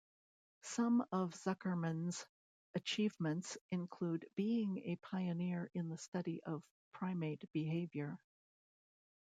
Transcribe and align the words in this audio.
Some 0.63 1.05
of 1.11 1.35
Zuckerman's 1.35 2.25
achievements 2.73 3.55
include 3.69 4.27
being 4.35 4.79
a 4.79 4.95
pioneer 4.95 5.69
in 5.75 5.89
the 5.89 5.97
study 5.99 6.41
of 6.41 6.63
primate 6.91 7.47
behaviour. 7.53 8.17